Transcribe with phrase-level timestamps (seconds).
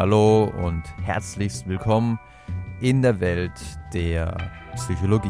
[0.00, 2.18] Hallo und herzlichst willkommen
[2.80, 3.52] in der Welt
[3.92, 4.34] der
[4.74, 5.28] Psychologie.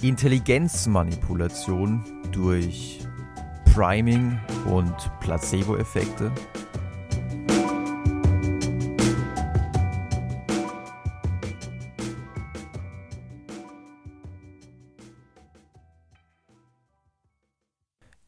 [0.00, 2.02] Intelligenzmanipulation
[2.32, 3.06] durch
[3.74, 6.32] Priming und Placebo-Effekte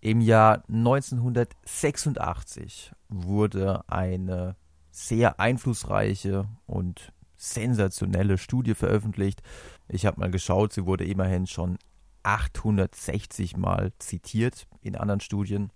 [0.08, 4.56] Im Jahr 1986 wurde eine
[4.90, 9.42] sehr einflussreiche und sensationelle Studie veröffentlicht.
[9.86, 11.76] Ich habe mal geschaut, sie wurde immerhin schon
[12.22, 15.70] 860 Mal zitiert in anderen Studien.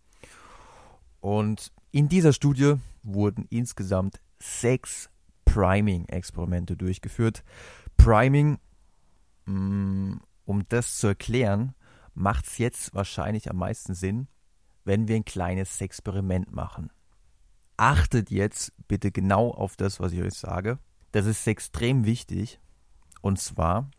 [1.21, 5.11] Und in dieser Studie wurden insgesamt sechs
[5.45, 7.45] Priming-Experimente durchgeführt.
[7.99, 8.57] Priming,
[9.45, 10.15] mm,
[10.47, 11.75] um das zu erklären,
[12.15, 14.29] macht es jetzt wahrscheinlich am meisten Sinn,
[14.85, 16.91] wenn wir ein kleines Experiment machen.
[17.77, 20.79] Achtet jetzt bitte genau auf das, was ich euch sage.
[21.13, 22.61] Das ist extrem wichtig.
[23.21, 23.91] Und zwar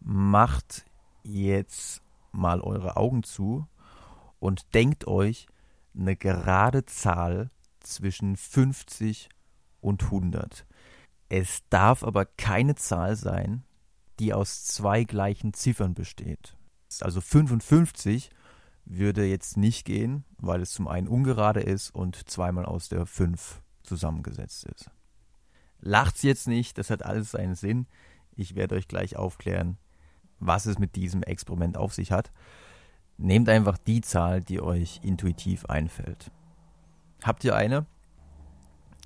[0.00, 0.84] macht
[1.22, 3.66] jetzt mal eure Augen zu
[4.38, 5.46] und denkt euch
[5.96, 9.28] eine gerade Zahl zwischen 50
[9.80, 10.66] und 100.
[11.28, 13.64] Es darf aber keine Zahl sein,
[14.18, 16.56] die aus zwei gleichen Ziffern besteht.
[17.00, 18.30] Also 55
[18.84, 23.62] würde jetzt nicht gehen, weil es zum einen ungerade ist und zweimal aus der 5
[23.82, 24.90] zusammengesetzt ist.
[25.80, 27.86] Lacht's jetzt nicht, das hat alles seinen Sinn.
[28.36, 29.78] Ich werde euch gleich aufklären,
[30.40, 32.32] was es mit diesem Experiment auf sich hat.
[33.16, 36.30] Nehmt einfach die Zahl, die euch intuitiv einfällt.
[37.22, 37.86] Habt ihr eine?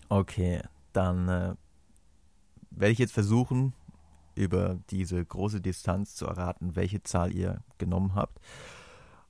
[0.09, 0.62] Okay,
[0.93, 1.55] dann äh,
[2.71, 3.75] werde ich jetzt versuchen,
[4.34, 8.41] über diese große Distanz zu erraten, welche Zahl ihr genommen habt.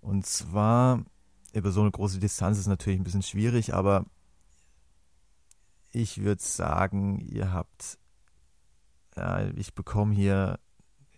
[0.00, 1.04] Und zwar
[1.52, 4.04] über so eine große Distanz ist natürlich ein bisschen schwierig, aber
[5.90, 7.98] ich würde sagen, ihr habt,
[9.16, 10.58] ja, ich bekomme hier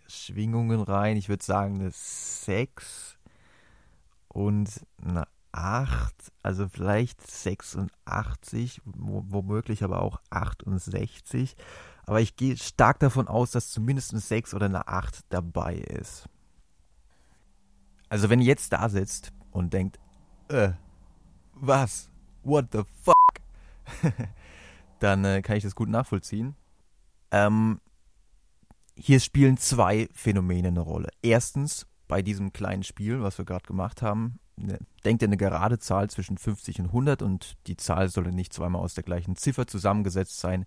[0.07, 1.17] Schwingungen rein.
[1.17, 3.17] Ich würde sagen eine 6
[4.27, 4.69] und
[5.01, 11.55] eine 8, also vielleicht 86, womöglich aber auch 68.
[12.05, 16.27] Aber ich gehe stark davon aus, dass zumindest eine 6 oder eine 8 dabei ist.
[18.11, 19.97] Also wenn ihr jetzt da sitzt und denkt,
[20.49, 20.71] äh,
[21.53, 22.09] was?
[22.43, 23.15] What the fuck?
[24.99, 26.55] dann äh, kann ich das gut nachvollziehen.
[27.31, 27.79] Ähm,
[28.95, 31.07] hier spielen zwei Phänomene eine Rolle.
[31.21, 35.79] Erstens, bei diesem kleinen Spiel, was wir gerade gemacht haben, ne, denkt ihr eine gerade
[35.79, 39.67] Zahl zwischen 50 und 100 und die Zahl solle nicht zweimal aus der gleichen Ziffer
[39.67, 40.65] zusammengesetzt sein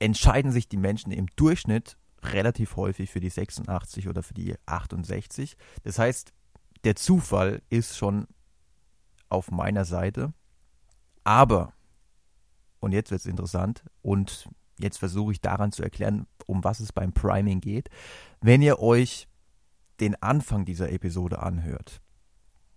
[0.00, 5.56] entscheiden sich die Menschen im Durchschnitt relativ häufig für die 86 oder für die 68.
[5.84, 6.32] Das heißt,
[6.84, 8.26] der Zufall ist schon
[9.28, 10.32] auf meiner Seite.
[11.24, 11.72] Aber,
[12.80, 14.48] und jetzt wird es interessant, und
[14.78, 17.88] jetzt versuche ich daran zu erklären, um was es beim Priming geht.
[18.40, 19.28] Wenn ihr euch
[20.00, 22.00] den Anfang dieser Episode anhört,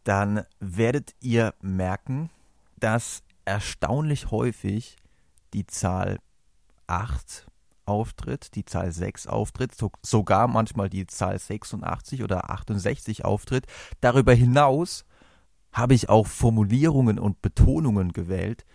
[0.03, 2.29] dann werdet ihr merken,
[2.77, 4.97] dass erstaunlich häufig
[5.53, 6.19] die Zahl
[6.87, 7.47] 8
[7.85, 13.65] auftritt, die Zahl 6 auftritt, so, sogar manchmal die Zahl 86 oder 68 auftritt.
[14.01, 15.05] Darüber hinaus
[15.71, 18.65] habe ich auch Formulierungen und Betonungen gewählt,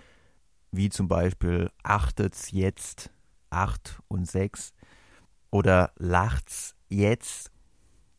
[0.71, 3.11] wie zum Beispiel achtet's jetzt,
[3.51, 4.73] 8 und 6
[5.51, 7.51] oder lacht's jetzt,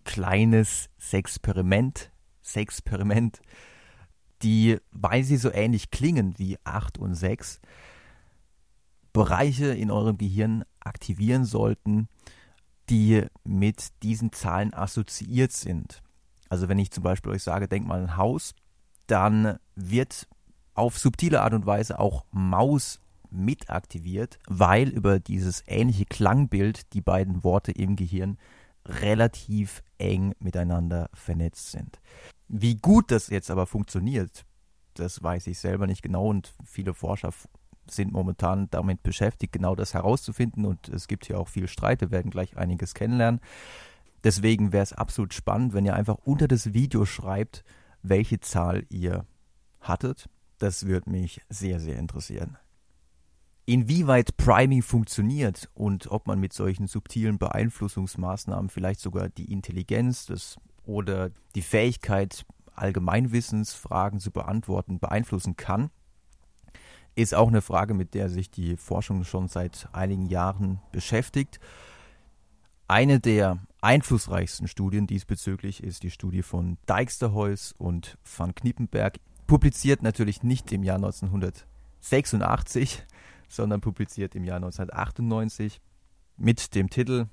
[0.04, 3.42] kleines Sexperiment, Sexperiment,
[4.42, 7.62] die, weil sie so ähnlich klingen wie 8 und 6,
[9.14, 12.08] Bereiche in eurem Gehirn aktivieren sollten,
[12.90, 16.02] die mit diesen Zahlen assoziiert sind.
[16.50, 18.54] Also wenn ich zum Beispiel euch sage, denkt mal ein Haus,
[19.08, 20.28] dann wird
[20.74, 23.00] auf subtile Art und Weise auch Maus
[23.30, 28.38] mit aktiviert, weil über dieses ähnliche Klangbild die beiden Worte im Gehirn
[28.86, 32.02] relativ eng miteinander vernetzt sind.
[32.48, 34.46] Wie gut das jetzt aber funktioniert,
[34.96, 37.32] das weiß ich selber nicht genau und viele Forscher
[37.90, 40.66] sind momentan damit beschäftigt, genau das herauszufinden.
[40.66, 42.02] Und es gibt hier auch viel Streit.
[42.02, 43.42] Wir werden gleich einiges kennenlernen.
[44.24, 47.64] Deswegen wäre es absolut spannend, wenn ihr einfach unter das Video schreibt,
[48.04, 49.26] welche Zahl ihr
[49.80, 50.30] hattet.
[50.60, 52.58] Das würde mich sehr, sehr interessieren.
[53.66, 60.58] Inwieweit Priming funktioniert und ob man mit solchen subtilen Beeinflussungsmaßnahmen vielleicht sogar die Intelligenz des,
[60.84, 65.90] oder die Fähigkeit, Allgemeinwissensfragen zu beantworten, beeinflussen kann,
[67.16, 71.60] ist auch eine Frage, mit der sich die Forschung schon seit einigen Jahren beschäftigt.
[72.88, 80.44] Eine der einflussreichsten Studien diesbezüglich ist die Studie von Dijksterhuis und van Kniepenberg, publiziert natürlich
[80.44, 83.06] nicht im Jahr 1986,
[83.50, 85.82] sondern publiziert im Jahr 1998
[86.38, 87.26] mit dem Titel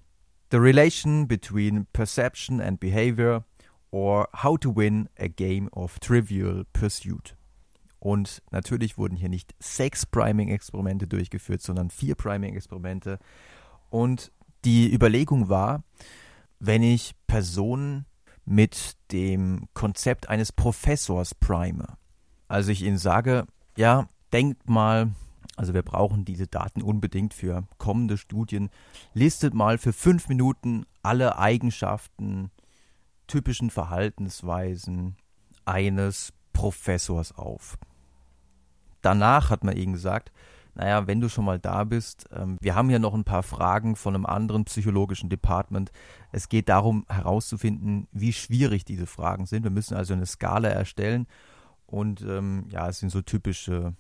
[0.50, 3.44] The Relation Between Perception and Behavior
[3.90, 7.37] or How to Win a Game of Trivial Pursuit.
[8.00, 13.18] Und natürlich wurden hier nicht sechs Priming-Experimente durchgeführt, sondern vier Priming-Experimente.
[13.90, 14.30] Und
[14.64, 15.82] die Überlegung war,
[16.60, 18.06] wenn ich Personen
[18.44, 21.96] mit dem Konzept eines Professors prime,
[22.46, 23.46] also ich ihnen sage,
[23.76, 25.12] ja, denkt mal,
[25.56, 28.70] also wir brauchen diese Daten unbedingt für kommende Studien,
[29.12, 32.50] listet mal für fünf Minuten alle Eigenschaften,
[33.26, 35.16] typischen Verhaltensweisen
[35.64, 37.78] eines Professors auf.
[39.02, 40.32] Danach hat man ihnen gesagt,
[40.74, 43.96] naja, wenn du schon mal da bist, ähm, wir haben hier noch ein paar Fragen
[43.96, 45.90] von einem anderen psychologischen Department.
[46.30, 49.64] Es geht darum herauszufinden, wie schwierig diese Fragen sind.
[49.64, 51.26] Wir müssen also eine Skala erstellen
[51.86, 53.96] und ähm, ja, es sind so typische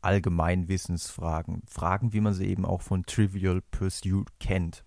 [0.00, 1.62] Allgemeinwissensfragen.
[1.68, 4.84] Fragen, wie man sie eben auch von Trivial Pursuit kennt.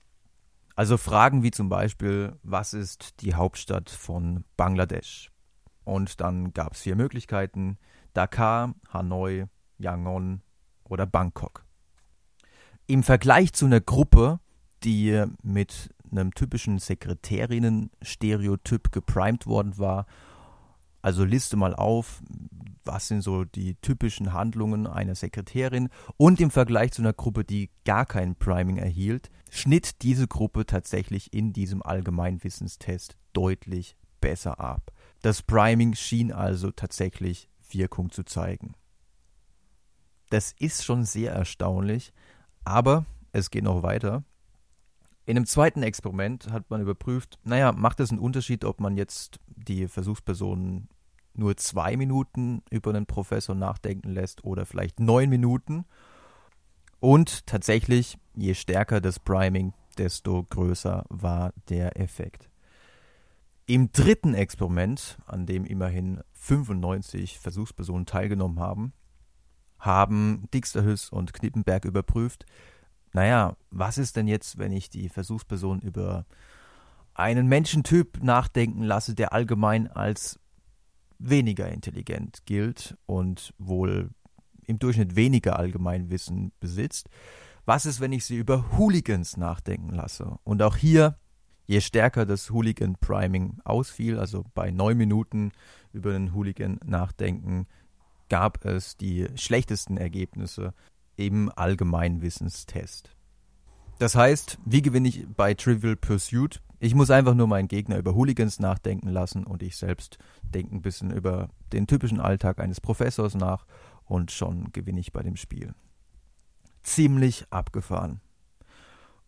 [0.76, 5.32] Also Fragen wie zum Beispiel, was ist die Hauptstadt von Bangladesch?
[5.84, 7.78] Und dann gab es vier Möglichkeiten.
[8.14, 9.46] Dakar, Hanoi,
[9.78, 10.42] Yangon
[10.84, 11.66] oder Bangkok.
[12.88, 14.40] Im Vergleich zu einer Gruppe,
[14.84, 20.06] die mit einem typischen Sekretärinnen-Stereotyp geprimed worden war,
[21.02, 22.22] also liste mal auf,
[22.84, 27.70] was sind so die typischen Handlungen einer Sekretärin und im Vergleich zu einer Gruppe, die
[27.86, 34.92] gar kein Priming erhielt, schnitt diese Gruppe tatsächlich in diesem Allgemeinwissenstest deutlich besser ab.
[35.22, 38.76] Das Priming schien also tatsächlich Wirkung zu zeigen.
[40.36, 42.12] Das ist schon sehr erstaunlich,
[42.66, 44.26] aber es geht noch weiter.
[45.26, 49.40] In einem zweiten Experiment hat man überprüft, naja, macht es einen Unterschied, ob man jetzt
[49.48, 50.90] die Versuchspersonen
[51.36, 55.86] nur zwei Minuten über einen Professor nachdenken lässt oder vielleicht neun Minuten.
[57.00, 62.50] Und tatsächlich, je stärker das Priming, desto größer war der Effekt.
[63.68, 68.92] Im dritten Experiment, an dem immerhin 95 Versuchspersonen teilgenommen haben,
[69.86, 72.46] haben Dixterhüss und Knippenberg überprüft,
[73.14, 76.26] naja, was ist denn jetzt, wenn ich die Versuchsperson über
[77.14, 80.38] einen Menschentyp nachdenken lasse, der allgemein als
[81.18, 84.10] weniger intelligent gilt und wohl
[84.68, 87.10] im Durchschnitt weniger Allgemeinwissen besitzt.
[87.66, 90.38] Was ist, wenn ich sie über Hooligans nachdenken lasse?
[90.44, 91.18] Und auch hier,
[91.68, 95.52] je stärker das Hooligan-Priming ausfiel, also bei neun Minuten
[95.94, 97.68] über den Hooligan nachdenken,
[98.30, 100.74] gab es die schlechtesten Ergebnisse
[101.16, 103.16] im Allgemeinwissenstest.
[104.00, 106.62] Das heißt, wie gewinne ich bei Trivial Pursuit?
[106.80, 110.82] Ich muss einfach nur meinen Gegner über Hooligans nachdenken lassen und ich selbst denke ein
[110.82, 113.66] bisschen über den typischen Alltag eines Professors nach
[114.04, 115.74] und schon gewinne ich bei dem Spiel.
[116.84, 118.20] Ziemlich abgefahren.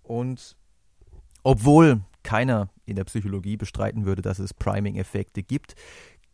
[0.03, 0.57] Und
[1.43, 5.75] obwohl keiner in der Psychologie bestreiten würde, dass es Priming-Effekte gibt,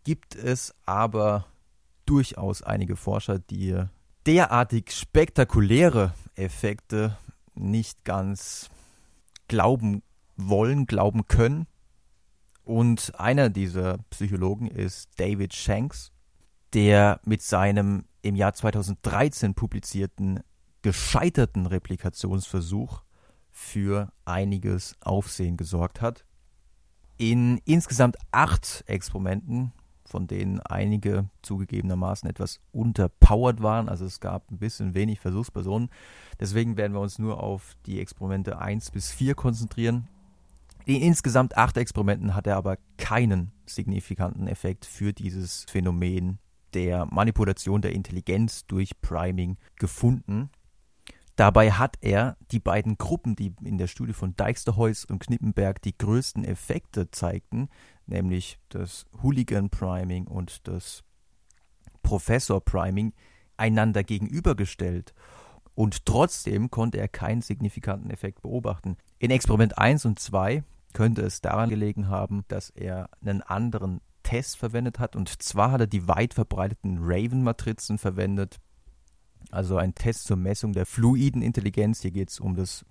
[0.03, 1.45] gibt es aber
[2.05, 3.83] durchaus einige Forscher, die
[4.25, 7.17] derartig spektakuläre Effekte
[7.55, 8.69] nicht ganz
[9.47, 10.01] glauben
[10.35, 11.67] wollen, glauben können.
[12.63, 16.11] Und einer dieser Psychologen ist David Shanks,
[16.73, 20.39] der mit seinem im Jahr 2013 publizierten
[20.81, 23.03] gescheiterten Replikationsversuch
[23.51, 26.25] für einiges Aufsehen gesorgt hat.
[27.17, 29.73] In insgesamt acht Experimenten,
[30.13, 35.89] von denen einige zugegebenermaßen etwas unterpowered waren, also es gab ein bisschen wenig Versuchspersonen.
[36.39, 40.07] Deswegen werden wir uns nur auf die Experimente 1 bis 4 konzentrieren.
[40.85, 46.37] In insgesamt acht Experimenten hat er aber keinen signifikanten Effekt für dieses Phänomen
[46.75, 50.51] der Manipulation der Intelligenz durch Priming gefunden.
[51.35, 55.97] Dabei hat er die beiden Gruppen, die in der Studie von Dijksterhuis und Knippenberg die
[55.97, 57.69] größten Effekte zeigten,
[58.05, 61.03] nämlich das Hooligan Priming und das
[62.03, 63.13] Professor Priming,
[63.57, 65.13] einander gegenübergestellt.
[65.75, 68.97] Und trotzdem konnte er keinen signifikanten Effekt beobachten.
[69.17, 70.63] In Experiment 1 und 2
[70.93, 75.15] könnte es daran gelegen haben, dass er einen anderen Test verwendet hat.
[75.15, 78.59] Und zwar hat er die weit verbreiteten Raven-Matrizen verwendet,
[79.51, 82.01] also ein Test zur Messung der fluiden Intelligenz.
[82.01, 82.85] Hier geht es um das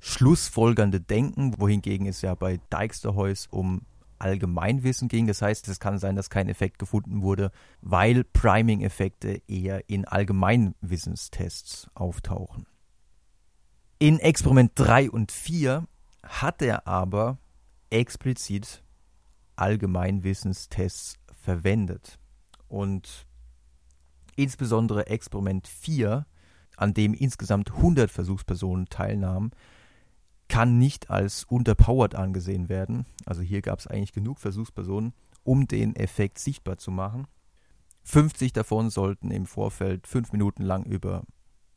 [0.00, 3.82] schlussfolgernde Denken, wohingegen es ja bei Dijksterhuis um
[4.18, 5.26] Allgemeinwissen ging.
[5.26, 7.50] Das heißt, es kann sein, dass kein Effekt gefunden wurde,
[7.80, 12.66] weil Priming-Effekte eher in Allgemeinwissenstests auftauchen.
[13.98, 15.86] In Experiment 3 und 4
[16.22, 17.38] hat er aber
[17.90, 18.82] explizit
[19.56, 22.18] Allgemeinwissenstests verwendet.
[22.68, 23.26] Und
[24.42, 26.26] insbesondere Experiment 4,
[26.76, 29.50] an dem insgesamt 100 Versuchspersonen teilnahmen,
[30.48, 33.06] kann nicht als unterpowered angesehen werden.
[33.26, 35.12] Also hier gab es eigentlich genug Versuchspersonen,
[35.44, 37.26] um den Effekt sichtbar zu machen.
[38.02, 41.22] 50 davon sollten im Vorfeld fünf Minuten lang über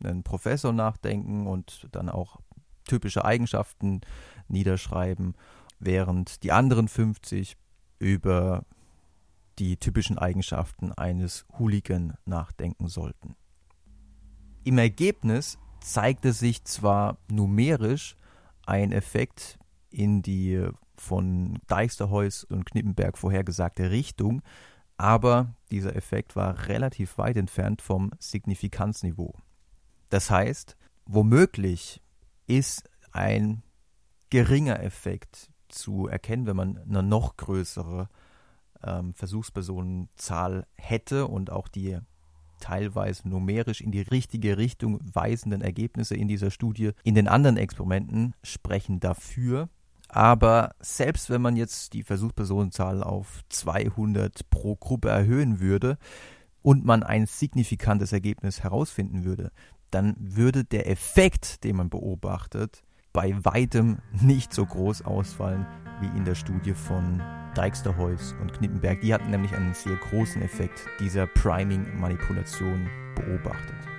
[0.04, 2.40] einen Professor nachdenken und dann auch
[2.86, 4.02] typische Eigenschaften
[4.48, 5.36] niederschreiben,
[5.80, 7.58] während die anderen 50
[8.00, 8.64] über
[9.60, 13.36] die typischen Eigenschaften eines Hooligan nachdenken sollten.
[14.64, 18.16] Im Ergebnis zeigte sich zwar numerisch
[18.66, 24.42] ein Effekt in die von Deisterhäus und Knippenberg vorhergesagte Richtung,
[24.98, 29.34] aber dieser Effekt war relativ weit entfernt vom Signifikanzniveau.
[30.10, 32.02] Das heißt, womöglich
[32.48, 33.64] ist ein
[34.30, 38.10] geringer Effekt zu erkennen, wenn man eine noch größere
[38.84, 42.00] ähm, Versuchspersonenzahl hätte und auch die
[42.60, 48.36] teilweise numerisch in die richtige Richtung weisenden Ergebnisse in dieser Studie in den anderen Experimenten
[48.42, 49.70] sprechen dafür.
[50.08, 55.98] Aber selbst wenn man jetzt die Versuchspersonenzahl auf 200 pro Gruppe erhöhen würde
[56.62, 59.52] und man ein signifikantes Ergebnis herausfinden würde,
[59.92, 65.68] dann würde der Effekt, den man beobachtet, bei weitem nicht so groß ausfallen
[66.00, 67.22] wie in der Studie von
[67.58, 69.02] Dijksterhuis und Knippenberg.
[69.02, 73.93] Die hatten nämlich einen sehr großen Effekt dieser Priming-Manipulation beobachtet.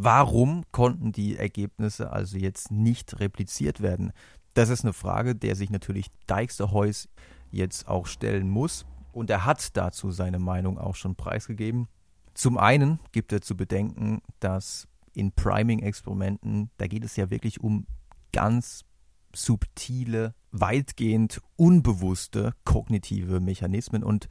[0.00, 4.12] Warum konnten die Ergebnisse also jetzt nicht repliziert werden?
[4.54, 7.08] Das ist eine Frage, der sich natürlich Dijksterhuis
[7.50, 8.86] jetzt auch stellen muss.
[9.10, 11.88] Und er hat dazu seine Meinung auch schon preisgegeben.
[12.32, 17.84] Zum einen gibt er zu bedenken, dass in Priming-Experimenten, da geht es ja wirklich um
[18.32, 18.84] ganz
[19.34, 24.04] subtile, weitgehend unbewusste kognitive Mechanismen.
[24.04, 24.28] Und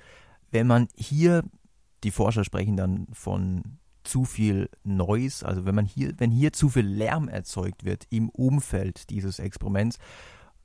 [0.50, 1.43] wenn man hier,
[2.05, 6.70] die Forscher sprechen dann von zu viel Noise, also wenn man hier, wenn hier zu
[6.70, 10.00] viel Lärm erzeugt wird im Umfeld dieses Experiments,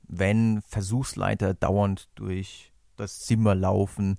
[0.07, 4.17] wenn Versuchsleiter dauernd durch das Zimmer laufen,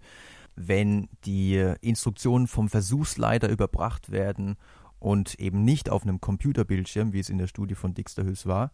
[0.56, 4.56] wenn die Instruktionen vom Versuchsleiter überbracht werden
[4.98, 8.70] und eben nicht auf einem Computerbildschirm, wie es in der Studie von Dixterhüs war,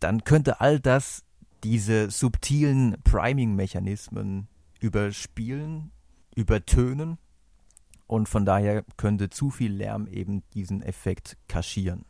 [0.00, 1.24] dann könnte all das
[1.64, 4.48] diese subtilen Priming-Mechanismen
[4.80, 5.90] überspielen,
[6.34, 7.18] übertönen
[8.06, 12.04] und von daher könnte zu viel Lärm eben diesen Effekt kaschieren.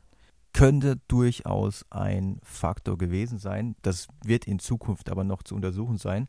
[0.52, 3.76] Könnte durchaus ein Faktor gewesen sein.
[3.82, 6.28] Das wird in Zukunft aber noch zu untersuchen sein.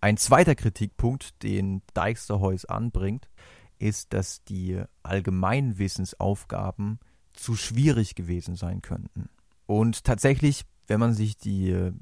[0.00, 3.28] Ein zweiter Kritikpunkt, den Dijksterhuis anbringt,
[3.78, 7.00] ist, dass die Allgemeinwissensaufgaben
[7.32, 9.28] zu schwierig gewesen sein könnten.
[9.66, 11.92] Und tatsächlich, wenn man sich die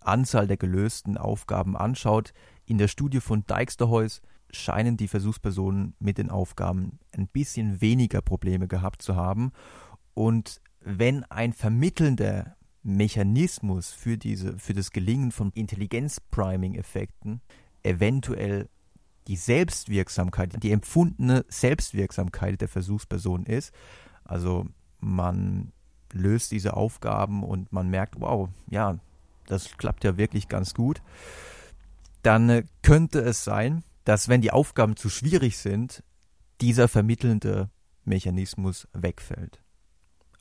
[0.00, 2.32] Anzahl der gelösten Aufgaben anschaut,
[2.64, 4.20] in der Studie von Dijksterhuis
[4.52, 9.52] scheinen die Versuchspersonen mit den Aufgaben ein bisschen weniger Probleme gehabt zu haben.
[10.14, 17.40] Und wenn ein vermittelnder Mechanismus für, diese, für das Gelingen von Intelligenz-Priming-Effekten
[17.82, 18.68] eventuell
[19.28, 23.72] die Selbstwirksamkeit, die empfundene Selbstwirksamkeit der Versuchsperson ist,
[24.24, 24.66] also
[25.00, 25.72] man
[26.12, 28.98] löst diese Aufgaben und man merkt, wow, ja,
[29.46, 31.02] das klappt ja wirklich ganz gut,
[32.22, 36.02] dann äh, könnte es sein, dass wenn die Aufgaben zu schwierig sind,
[36.60, 37.70] dieser vermittelnde
[38.04, 39.62] Mechanismus wegfällt.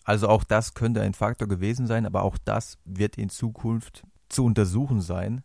[0.04, 4.46] Also auch das könnte ein Faktor gewesen sein, aber auch das wird in Zukunft zu
[4.46, 5.44] untersuchen sein.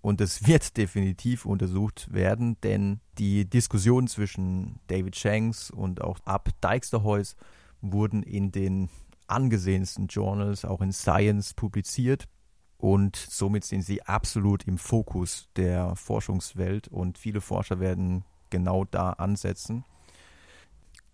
[0.00, 6.48] Und es wird definitiv untersucht werden, denn die Diskussionen zwischen David Shanks und auch Ab
[6.62, 7.36] Dijksterhuis
[7.80, 8.88] wurden in den
[9.26, 12.24] angesehensten Journals, auch in Science, publiziert.
[12.78, 19.10] Und somit sind sie absolut im Fokus der Forschungswelt und viele Forscher werden genau da
[19.10, 19.84] ansetzen.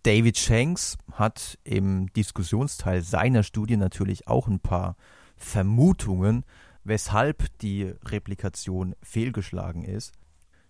[0.03, 4.97] David Shanks hat im Diskussionsteil seiner Studie natürlich auch ein paar
[5.37, 6.45] Vermutungen,
[6.85, 10.13] weshalb die Replikation fehlgeschlagen ist.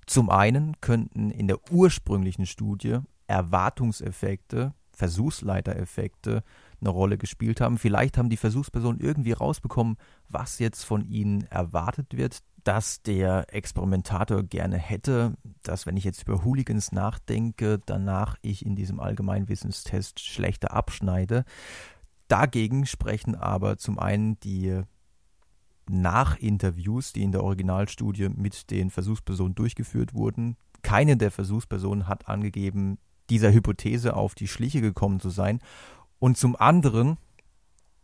[0.06, 6.44] Zum einen könnten in der ursprünglichen Studie Erwartungseffekte, Versuchsleitereffekte
[6.80, 7.78] eine Rolle gespielt haben.
[7.78, 9.96] Vielleicht haben die Versuchspersonen irgendwie rausbekommen,
[10.28, 16.22] was jetzt von ihnen erwartet wird, dass der Experimentator gerne hätte, dass wenn ich jetzt
[16.22, 21.44] über Hooligans nachdenke, danach ich in diesem Allgemeinwissenstest schlechter abschneide.
[22.28, 24.82] Dagegen sprechen aber zum einen die
[25.88, 30.56] Nachinterviews, die in der Originalstudie mit den Versuchspersonen durchgeführt wurden.
[30.82, 32.98] Keine der Versuchspersonen hat angegeben,
[33.30, 35.60] dieser Hypothese auf die Schliche gekommen zu sein.
[36.18, 37.18] Und zum anderen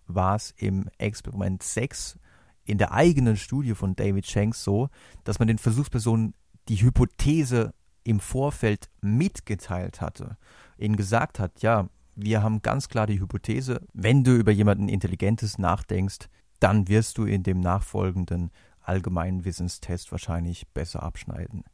[0.07, 2.19] war es im Experiment 6
[2.64, 4.88] in der eigenen Studie von David Shanks so,
[5.25, 6.35] dass man den Versuchspersonen
[6.69, 7.73] die Hypothese
[8.05, 10.37] im Vorfeld mitgeteilt hatte,
[10.79, 15.59] ihnen gesagt hat, ja, wir haben ganz klar die Hypothese, wenn du über jemanden Intelligentes
[15.59, 18.50] nachdenkst, dann wirst du in dem nachfolgenden
[18.81, 21.64] allgemeinen Wissenstest wahrscheinlich besser abschneiden.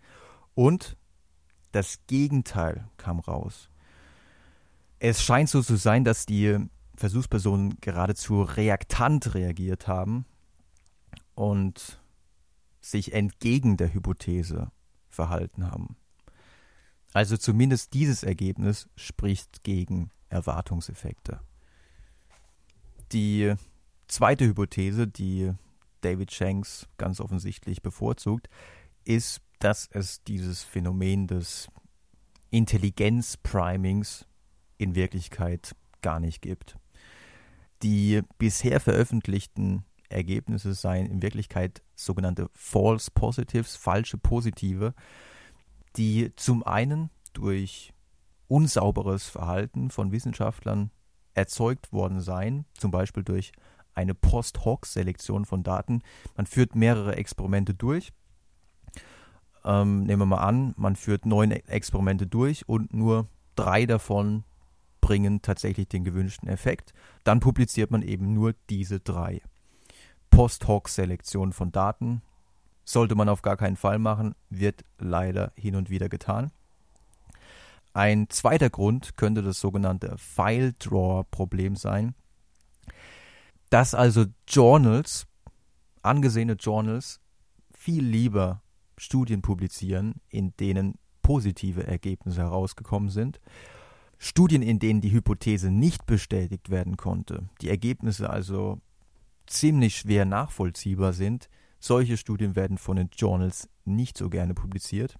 [0.54, 0.96] Und
[1.72, 3.68] das Gegenteil kam raus.
[4.98, 6.58] Es scheint so zu sein, dass die
[6.96, 10.24] Versuchspersonen geradezu reaktant reagiert haben
[11.34, 12.00] und
[12.80, 14.70] sich entgegen der Hypothese
[15.08, 15.96] verhalten haben.
[17.12, 21.40] Also zumindest dieses Ergebnis spricht gegen Erwartungseffekte.
[23.12, 23.54] Die
[24.08, 25.52] zweite Hypothese, die
[26.00, 28.48] David Shanks ganz offensichtlich bevorzugt,
[29.04, 31.68] ist, dass es dieses Phänomen des
[32.50, 34.26] Intelligenz-Primings
[34.78, 36.76] in Wirklichkeit gar nicht gibt.
[37.82, 44.94] Die bisher veröffentlichten Ergebnisse seien in Wirklichkeit sogenannte False Positives, falsche Positive,
[45.96, 47.92] die zum einen durch
[48.48, 50.90] unsauberes Verhalten von Wissenschaftlern
[51.34, 53.52] erzeugt worden seien, zum Beispiel durch
[53.94, 56.02] eine Post-Hoc-Selektion von Daten.
[56.36, 58.12] Man führt mehrere Experimente durch.
[59.64, 64.44] Ähm, nehmen wir mal an, man führt neun Experimente durch und nur drei davon
[65.06, 66.92] bringen tatsächlich den gewünschten Effekt.
[67.22, 69.40] Dann publiziert man eben nur diese drei.
[70.30, 72.22] Post-Hoc-Selektion von Daten
[72.84, 76.50] sollte man auf gar keinen Fall machen, wird leider hin und wieder getan.
[77.92, 82.14] Ein zweiter Grund könnte das sogenannte File-Drawer-Problem sein
[83.70, 85.26] dass also Journals,
[86.02, 87.20] angesehene Journals,
[87.72, 88.62] viel lieber
[88.96, 93.40] Studien publizieren, in denen positive Ergebnisse herausgekommen sind.
[94.18, 98.80] Studien, in denen die Hypothese nicht bestätigt werden konnte, die Ergebnisse also
[99.46, 101.48] ziemlich schwer nachvollziehbar sind,
[101.78, 105.18] solche Studien werden von den Journals nicht so gerne publiziert.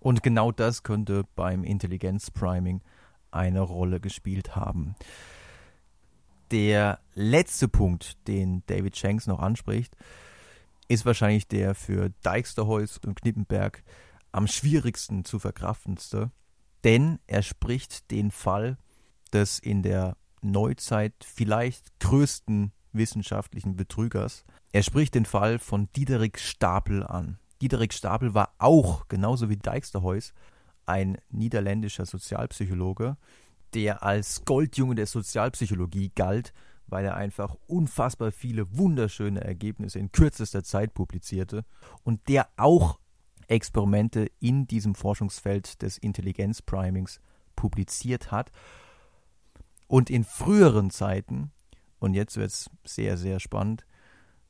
[0.00, 2.82] Und genau das könnte beim Intelligenzpriming
[3.30, 4.94] eine Rolle gespielt haben.
[6.50, 9.94] Der letzte Punkt, den David Shanks noch anspricht,
[10.88, 13.82] ist wahrscheinlich der für Dijksterhuis und Knippenberg
[14.32, 16.30] am schwierigsten zu verkraftendste,
[16.84, 18.78] denn er spricht den Fall
[19.32, 24.44] des in der Neuzeit vielleicht größten wissenschaftlichen Betrügers.
[24.72, 27.38] Er spricht den Fall von Diederik Stapel an.
[27.60, 30.32] Diederik Stapel war auch, genauso wie Dijksterhuis,
[30.86, 33.16] ein niederländischer Sozialpsychologe,
[33.74, 36.52] der als Goldjunge der Sozialpsychologie galt,
[36.86, 41.64] weil er einfach unfassbar viele wunderschöne Ergebnisse in kürzester Zeit publizierte
[42.02, 42.98] und der auch
[43.48, 47.20] Experimente in diesem Forschungsfeld des Intelligenzprimings
[47.56, 48.52] publiziert hat
[49.88, 51.50] und in früheren Zeiten,
[51.98, 53.84] und jetzt wird es sehr, sehr spannend,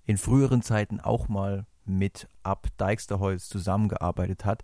[0.04, 4.62] in früheren Zeiten auch mal mit Ab Dijksterholz zusammengearbeitet hat.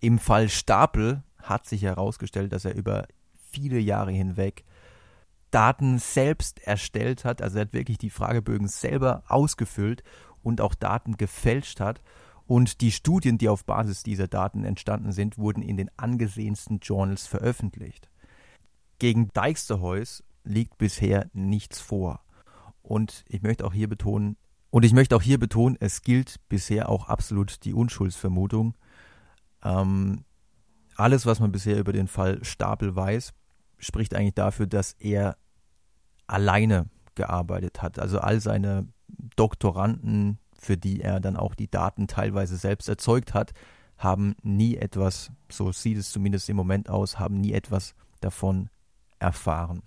[0.00, 3.06] Im Fall Stapel hat sich herausgestellt, dass er über
[3.50, 4.64] viele Jahre hinweg
[5.50, 7.40] Daten selbst erstellt hat.
[7.40, 10.02] Also er hat wirklich die Fragebögen selber ausgefüllt
[10.42, 12.02] und auch Daten gefälscht hat.
[12.48, 17.26] Und die Studien, die auf Basis dieser Daten entstanden sind, wurden in den angesehensten Journals
[17.26, 18.08] veröffentlicht.
[18.98, 22.24] Gegen Dijksterhuis liegt bisher nichts vor.
[22.80, 24.38] Und ich möchte auch hier betonen,
[24.70, 28.78] und ich möchte auch hier betonen, es gilt bisher auch absolut die Unschuldsvermutung.
[29.62, 30.24] Ähm,
[30.96, 33.34] alles, was man bisher über den Fall Stapel weiß,
[33.76, 35.36] spricht eigentlich dafür, dass er
[36.26, 37.98] alleine gearbeitet hat.
[37.98, 38.88] Also all seine
[39.36, 43.52] Doktoranden, für die er dann auch die Daten teilweise selbst erzeugt hat,
[43.96, 48.70] haben nie etwas, so sieht es zumindest im Moment aus, haben nie etwas davon
[49.18, 49.82] erfahren.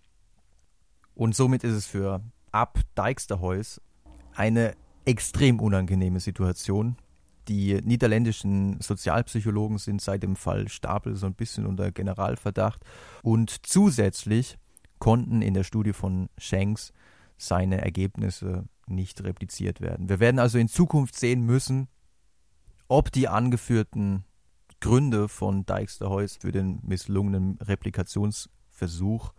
[1.15, 3.79] Und somit ist es für Ab Dijksterhuis
[4.35, 6.97] eine extrem unangenehme Situation.
[7.47, 12.83] Die niederländischen Sozialpsychologen sind seit dem Fall Stapel so ein bisschen unter Generalverdacht
[13.23, 14.57] und zusätzlich
[14.99, 16.93] konnten in der Studie von Shanks
[17.37, 20.09] seine Ergebnisse nicht repliziert werden.
[20.09, 21.87] Wir werden also in Zukunft sehen müssen,
[22.87, 24.25] ob die angeführten
[24.79, 29.33] Gründe von Dijkster-Heuss für den misslungenen Replikationsversuch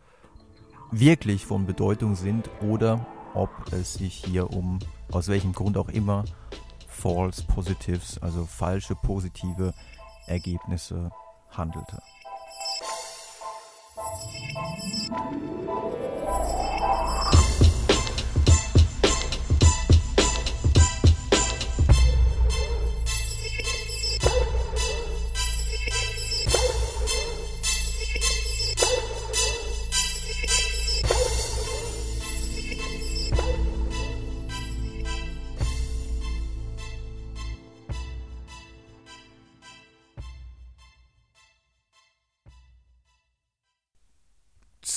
[0.91, 4.79] wirklich von Bedeutung sind oder ob es sich hier um,
[5.11, 6.25] aus welchem Grund auch immer,
[6.87, 9.75] False Positives, also falsche positive
[10.27, 11.11] Ergebnisse
[11.51, 12.01] handelte.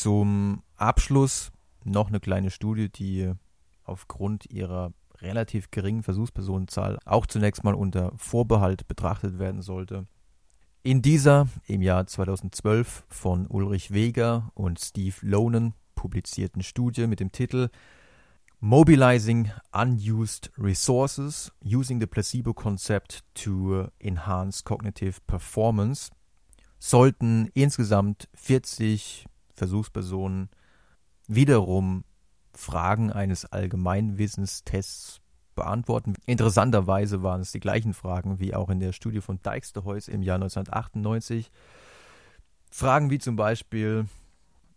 [0.06, 1.52] Zum Abschluss
[1.84, 3.34] noch eine kleine Studie, die
[3.86, 10.06] aufgrund ihrer relativ geringen Versuchspersonenzahl auch zunächst mal unter Vorbehalt betrachtet werden sollte.
[10.84, 17.32] In dieser im Jahr 2012 von Ulrich Weger und Steve Lonen publizierten Studie mit dem
[17.32, 17.70] Titel
[18.60, 26.12] Mobilizing Unused Resources Using the Placebo Concept to Enhance Cognitive Performance
[26.78, 30.50] sollten insgesamt 40 Versuchspersonen
[31.28, 32.04] wiederum
[32.54, 35.22] Fragen eines Allgemeinwissenstests
[35.56, 36.16] beantworten.
[36.26, 40.36] Interessanterweise waren es die gleichen Fragen wie auch in der Studie von Dijksterhuis im Jahr
[40.36, 41.52] 1998.
[42.70, 44.08] Fragen wie zum Beispiel,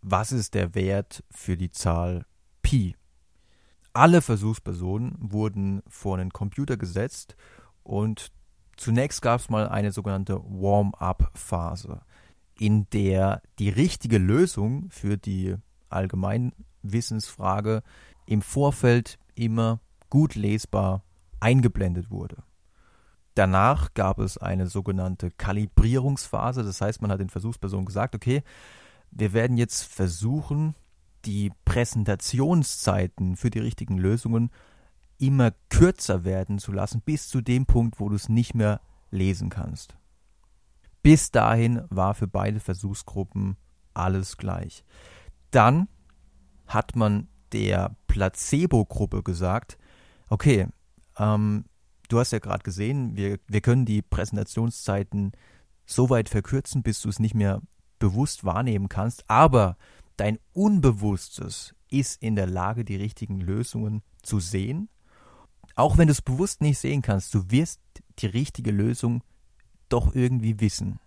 [0.01, 2.25] was ist der Wert für die Zahl
[2.61, 2.95] Pi?
[3.91, 7.35] Alle Versuchspersonen wurden vor einen Computer gesetzt
[7.83, 8.31] und
[8.77, 12.01] zunächst gab es mal eine sogenannte Warm-up-Phase
[12.59, 15.55] in der die richtige Lösung für die
[15.89, 17.81] Allgemeinwissensfrage
[18.25, 21.03] im Vorfeld immer gut lesbar
[21.39, 22.43] eingeblendet wurde.
[23.35, 28.43] Danach gab es eine sogenannte Kalibrierungsphase, das heißt, man hat den Versuchspersonen gesagt, okay,
[29.11, 30.75] wir werden jetzt versuchen,
[31.25, 34.51] die Präsentationszeiten für die richtigen Lösungen
[35.17, 39.49] immer kürzer werden zu lassen, bis zu dem Punkt, wo du es nicht mehr lesen
[39.49, 39.98] kannst.
[41.09, 43.57] Bis dahin war für beide Versuchsgruppen
[43.95, 44.83] alles gleich.
[45.49, 45.87] Dann
[46.67, 49.79] hat man der Placebo-Gruppe gesagt,
[50.29, 50.67] okay,
[51.17, 51.65] ähm,
[52.09, 55.31] du hast ja gerade gesehen, wir, wir können die Präsentationszeiten
[55.87, 57.63] so weit verkürzen, bis du es nicht mehr
[57.97, 59.77] bewusst wahrnehmen kannst, aber
[60.15, 64.89] dein Unbewusstes ist in der Lage, die richtigen Lösungen zu sehen.
[65.73, 67.81] Auch wenn du es bewusst nicht sehen kannst, du wirst
[68.19, 69.23] die richtige Lösung
[69.89, 70.99] doch irgendwie wissen.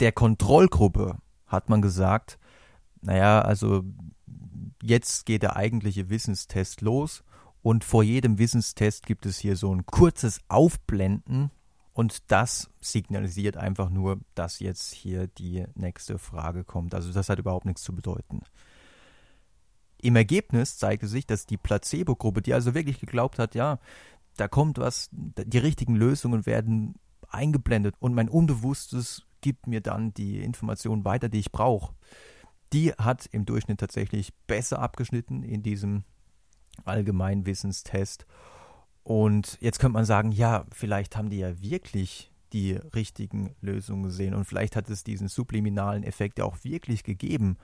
[0.00, 2.38] Der Kontrollgruppe hat man gesagt,
[3.00, 3.84] naja, also
[4.82, 7.22] jetzt geht der eigentliche Wissenstest los
[7.62, 11.50] und vor jedem Wissenstest gibt es hier so ein kurzes Aufblenden
[11.92, 16.94] und das signalisiert einfach nur, dass jetzt hier die nächste Frage kommt.
[16.94, 18.42] Also das hat überhaupt nichts zu bedeuten.
[20.00, 23.78] Im Ergebnis zeigte sich, dass die Placebo-Gruppe, die also wirklich geglaubt hat, ja,
[24.36, 26.94] da kommt was, die richtigen Lösungen werden
[27.30, 31.94] eingeblendet und mein Unbewusstes gibt mir dann die Informationen weiter, die ich brauche.
[32.72, 36.04] Die hat im Durchschnitt tatsächlich besser abgeschnitten in diesem
[36.84, 38.26] Allgemeinwissenstest.
[39.02, 44.34] Und jetzt könnte man sagen, ja, vielleicht haben die ja wirklich die richtigen Lösungen gesehen
[44.34, 47.56] und vielleicht hat es diesen subliminalen Effekt ja auch wirklich gegeben.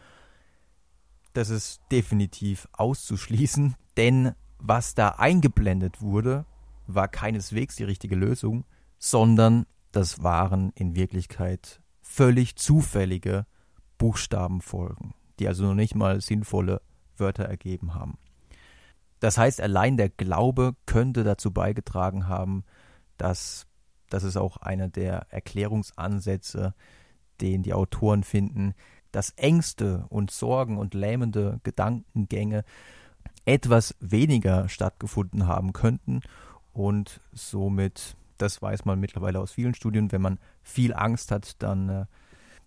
[1.35, 6.45] Das ist definitiv auszuschließen, denn was da eingeblendet wurde,
[6.87, 8.65] war keineswegs die richtige Lösung,
[8.99, 13.47] sondern das waren in Wirklichkeit völlig zufällige
[13.97, 16.81] Buchstabenfolgen, die also noch nicht mal sinnvolle
[17.17, 18.19] Wörter ergeben haben.
[19.21, 22.65] Das heißt, allein der Glaube könnte dazu beigetragen haben,
[23.17, 23.67] dass
[24.09, 26.75] das ist auch einer der Erklärungsansätze,
[27.41, 28.75] den die Autoren finden,
[29.13, 32.65] dass Ängste und Sorgen und lähmende Gedankengänge
[33.45, 36.21] etwas weniger stattgefunden haben könnten
[36.73, 40.13] und somit das weiß man mittlerweile aus vielen Studien.
[40.13, 42.07] Wenn man viel Angst hat, dann, äh,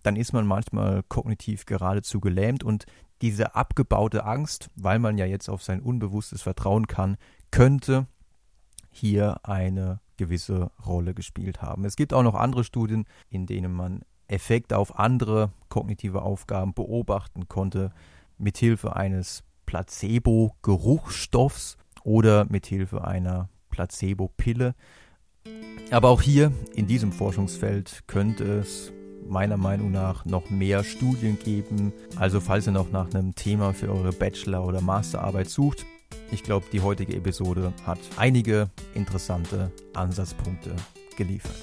[0.02, 2.86] dann ist man manchmal kognitiv geradezu gelähmt und
[3.20, 7.16] diese abgebaute Angst, weil man ja jetzt auf sein Unbewusstes vertrauen kann,
[7.50, 8.06] könnte
[8.90, 11.84] hier eine gewisse Rolle gespielt haben.
[11.84, 17.48] Es gibt auch noch andere Studien, in denen man Effekte auf andere kognitive Aufgaben beobachten
[17.48, 17.92] konnte,
[18.38, 24.74] mithilfe eines Placebo-Geruchsstoffs oder mit Hilfe einer Placebo-Pille.
[25.90, 28.92] Aber auch hier in diesem Forschungsfeld könnte es
[29.28, 31.92] meiner Meinung nach noch mehr Studien geben.
[32.16, 35.84] Also falls ihr noch nach einem Thema für eure Bachelor- oder Masterarbeit sucht,
[36.30, 40.74] ich glaube, die heutige Episode hat einige interessante Ansatzpunkte
[41.16, 41.56] geliefert.